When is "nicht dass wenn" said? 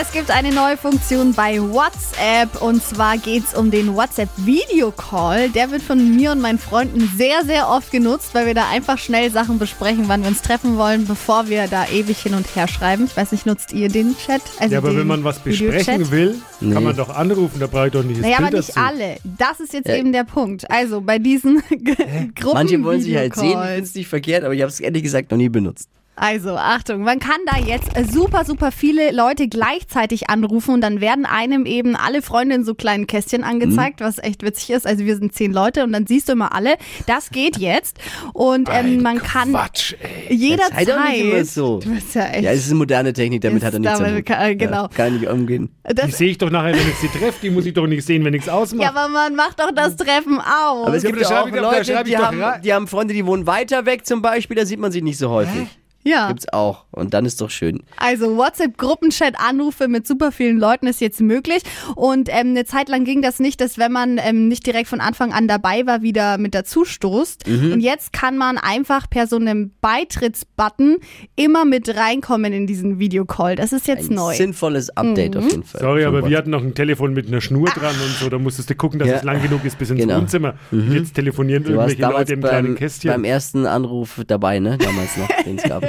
63.38-63.92